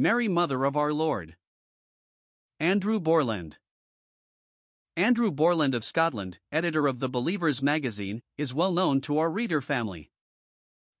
[0.00, 1.34] Mary, Mother of our Lord.
[2.60, 3.58] Andrew Borland.
[4.96, 9.60] Andrew Borland of Scotland, editor of the Believers magazine, is well known to our reader
[9.60, 10.12] family.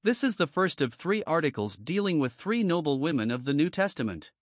[0.02, 3.70] This is the first of three articles dealing with three noble women of the New
[3.70, 4.32] Testament.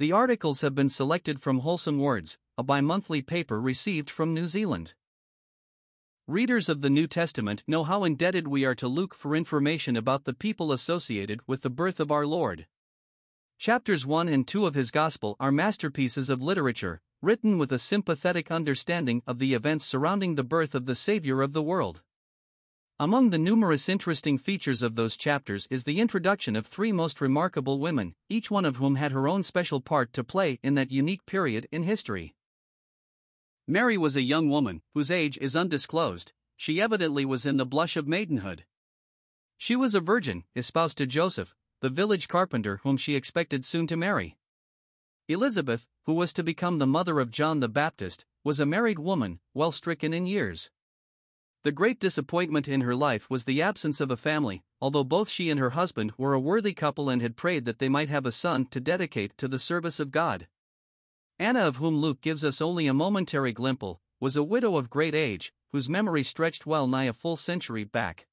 [0.00, 4.48] The articles have been selected from Wholesome Words, a bi monthly paper received from New
[4.48, 4.94] Zealand.
[6.26, 10.24] Readers of the New Testament know how indebted we are to Luke for information about
[10.24, 12.66] the people associated with the birth of our Lord.
[13.60, 18.50] Chapters 1 and 2 of his Gospel are masterpieces of literature, written with a sympathetic
[18.50, 22.00] understanding of the events surrounding the birth of the Savior of the world.
[22.98, 27.78] Among the numerous interesting features of those chapters is the introduction of three most remarkable
[27.78, 31.26] women, each one of whom had her own special part to play in that unique
[31.26, 32.34] period in history.
[33.68, 37.98] Mary was a young woman, whose age is undisclosed, she evidently was in the blush
[37.98, 38.64] of maidenhood.
[39.58, 43.96] She was a virgin, espoused to Joseph, the village carpenter whom she expected soon to
[43.96, 44.36] marry.
[45.28, 49.40] Elizabeth, who was to become the mother of John the Baptist, was a married woman,
[49.54, 50.70] well stricken in years.
[51.62, 55.50] The great disappointment in her life was the absence of a family, although both she
[55.50, 58.32] and her husband were a worthy couple and had prayed that they might have a
[58.32, 60.48] son to dedicate to the service of God.
[61.38, 65.14] Anna, of whom Luke gives us only a momentary glimpse, was a widow of great
[65.14, 68.26] age, whose memory stretched well nigh a full century back.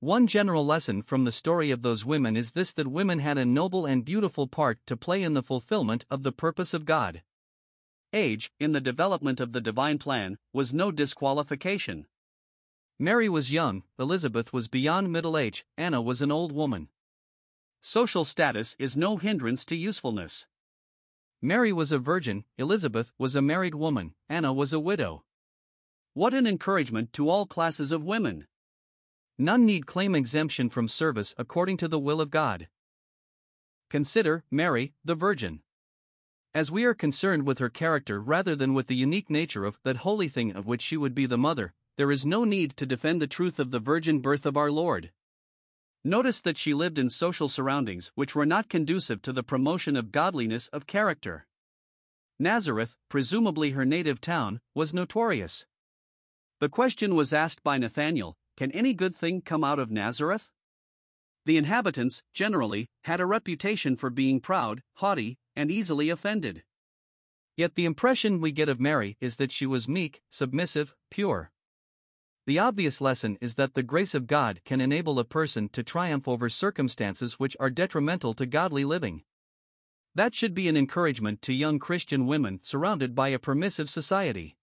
[0.00, 3.44] One general lesson from the story of those women is this that women had a
[3.44, 7.24] noble and beautiful part to play in the fulfillment of the purpose of God.
[8.12, 12.06] Age, in the development of the divine plan, was no disqualification.
[12.96, 16.88] Mary was young, Elizabeth was beyond middle age, Anna was an old woman.
[17.80, 20.46] Social status is no hindrance to usefulness.
[21.42, 25.24] Mary was a virgin, Elizabeth was a married woman, Anna was a widow.
[26.14, 28.46] What an encouragement to all classes of women!
[29.38, 32.68] None need claim exemption from service according to the will of God.
[33.88, 35.60] Consider Mary, the Virgin.
[36.54, 39.98] As we are concerned with her character rather than with the unique nature of that
[39.98, 43.22] holy thing of which she would be the mother, there is no need to defend
[43.22, 45.12] the truth of the virgin birth of our Lord.
[46.04, 50.10] Notice that she lived in social surroundings which were not conducive to the promotion of
[50.10, 51.46] godliness of character.
[52.38, 55.66] Nazareth, presumably her native town, was notorious.
[56.60, 60.50] The question was asked by Nathanael Can any good thing come out of Nazareth?
[61.46, 66.64] The inhabitants, generally, had a reputation for being proud, haughty, and easily offended.
[67.56, 71.52] Yet the impression we get of Mary is that she was meek, submissive, pure.
[72.48, 76.26] The obvious lesson is that the grace of God can enable a person to triumph
[76.26, 79.22] over circumstances which are detrimental to godly living.
[80.16, 84.56] That should be an encouragement to young Christian women surrounded by a permissive society.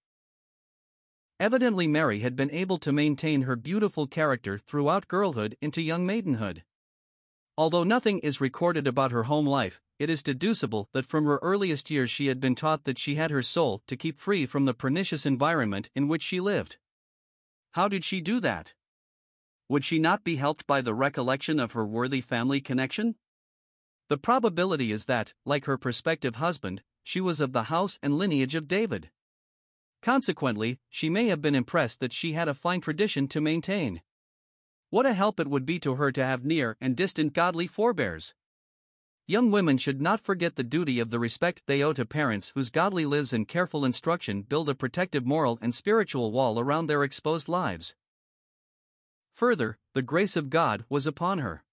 [1.39, 6.63] Evidently, Mary had been able to maintain her beautiful character throughout girlhood into young maidenhood.
[7.57, 11.89] Although nothing is recorded about her home life, it is deducible that from her earliest
[11.89, 14.73] years she had been taught that she had her soul to keep free from the
[14.73, 16.77] pernicious environment in which she lived.
[17.71, 18.73] How did she do that?
[19.67, 23.15] Would she not be helped by the recollection of her worthy family connection?
[24.07, 28.55] The probability is that, like her prospective husband, she was of the house and lineage
[28.55, 29.09] of David.
[30.05, 34.03] Consequently, she may have been impressed that she had a fine tradition to maintain.
[34.91, 38.35] What a help it would be to her to have near and distant godly forebears.
[39.25, 42.69] Young women should not forget the duty of the respect they owe to parents whose
[42.69, 47.49] godly lives and careful instruction build a protective moral and spiritual wall around their exposed
[47.49, 47.95] lives.
[49.33, 51.63] Further, the grace of God was upon her.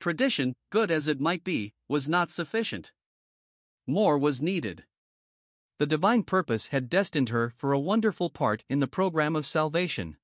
[0.00, 2.90] Tradition, good as it might be, was not sufficient.
[3.86, 4.82] More was needed.
[5.78, 10.16] The divine purpose had destined her for a wonderful part in the program of salvation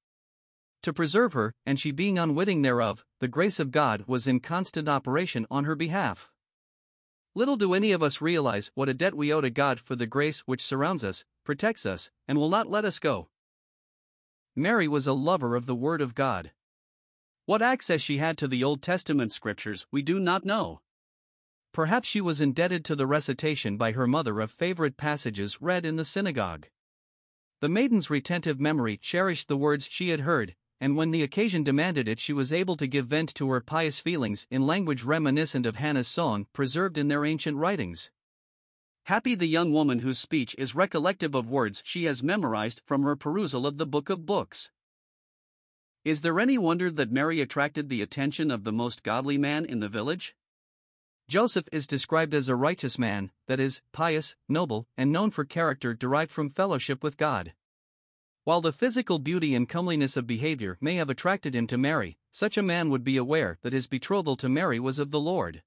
[0.82, 4.88] to preserve her, and she being unwitting thereof, the grace of God was in constant
[4.88, 6.30] operation on her behalf.
[7.34, 10.06] Little do any of us realize what a debt we owe to God for the
[10.06, 13.28] grace which surrounds us, protects us, and will not let us go.
[14.54, 16.52] Mary was a lover of the Word of God.
[17.46, 20.80] What access she had to the Old Testament scriptures we do not know.
[21.72, 25.96] Perhaps she was indebted to the recitation by her mother of favorite passages read in
[25.96, 26.66] the synagogue.
[27.60, 32.08] The maiden's retentive memory cherished the words she had heard, and when the occasion demanded
[32.08, 35.76] it, she was able to give vent to her pious feelings in language reminiscent of
[35.76, 38.10] Hannah's song preserved in their ancient writings.
[39.04, 43.16] Happy the young woman whose speech is recollective of words she has memorized from her
[43.16, 44.70] perusal of the Book of Books.
[46.04, 49.80] Is there any wonder that Mary attracted the attention of the most godly man in
[49.80, 50.34] the village?
[51.32, 55.94] Joseph is described as a righteous man, that is, pious, noble, and known for character
[55.94, 57.54] derived from fellowship with God.
[58.44, 62.58] While the physical beauty and comeliness of behavior may have attracted him to Mary, such
[62.58, 65.62] a man would be aware that his betrothal to Mary was of the Lord.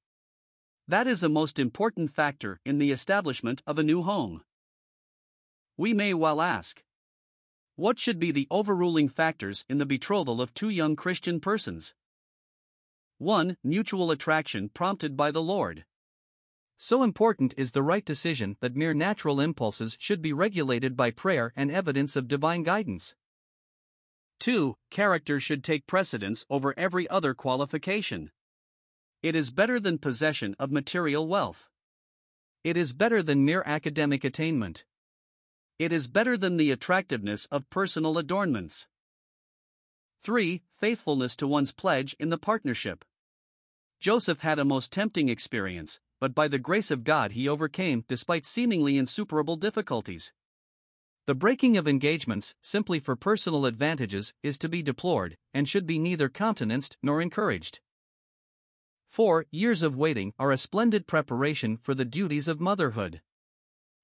[0.87, 4.43] That is a most important factor in the establishment of a new home.
[5.77, 6.83] We may well ask
[7.75, 11.95] What should be the overruling factors in the betrothal of two young Christian persons?
[13.17, 13.55] 1.
[13.63, 15.85] Mutual attraction prompted by the Lord.
[16.75, 21.53] So important is the right decision that mere natural impulses should be regulated by prayer
[21.55, 23.15] and evidence of divine guidance.
[24.39, 24.75] 2.
[24.91, 28.31] Character should take precedence over every other qualification.
[29.23, 31.69] It is better than possession of material wealth.
[32.65, 34.83] It is better than mere academic attainment.
[35.79, 38.89] It is better than the attractiveness of personal adornments.
[40.25, 40.63] 3.
[40.75, 43.05] Faithfulness to one's pledge in the partnership.
[43.99, 48.43] Joseph had a most tempting experience, but by the grace of God he overcame despite
[48.43, 50.33] seemingly insuperable difficulties.
[51.27, 55.99] The breaking of engagements simply for personal advantages is to be deplored and should be
[55.99, 57.79] neither countenanced nor encouraged.
[59.05, 59.45] 4.
[59.51, 63.21] Years of waiting are a splendid preparation for the duties of motherhood.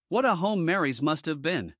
[0.07, 1.73] What a home Mary's must have been!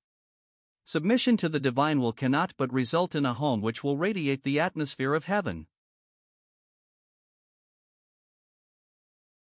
[0.83, 4.59] Submission to the divine will cannot but result in a home which will radiate the
[4.59, 5.67] atmosphere of heaven.